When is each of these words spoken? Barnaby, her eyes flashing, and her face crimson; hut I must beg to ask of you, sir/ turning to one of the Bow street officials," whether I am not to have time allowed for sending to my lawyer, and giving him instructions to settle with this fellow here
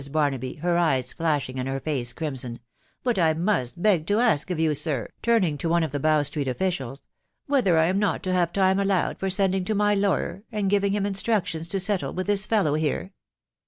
Barnaby, 0.11 0.53
her 0.63 0.79
eyes 0.79 1.13
flashing, 1.13 1.59
and 1.59 1.67
her 1.69 1.79
face 1.79 2.11
crimson; 2.11 2.59
hut 3.05 3.19
I 3.19 3.35
must 3.35 3.83
beg 3.83 4.07
to 4.07 4.19
ask 4.19 4.49
of 4.49 4.59
you, 4.59 4.73
sir/ 4.73 5.07
turning 5.21 5.59
to 5.59 5.69
one 5.69 5.83
of 5.83 5.91
the 5.91 5.99
Bow 5.99 6.23
street 6.23 6.47
officials," 6.47 7.03
whether 7.45 7.77
I 7.77 7.85
am 7.85 7.99
not 7.99 8.23
to 8.23 8.33
have 8.33 8.51
time 8.51 8.79
allowed 8.79 9.19
for 9.19 9.29
sending 9.29 9.63
to 9.65 9.75
my 9.75 9.93
lawyer, 9.93 10.43
and 10.51 10.71
giving 10.71 10.93
him 10.93 11.05
instructions 11.05 11.67
to 11.67 11.79
settle 11.79 12.13
with 12.15 12.25
this 12.25 12.47
fellow 12.47 12.73
here 12.73 13.11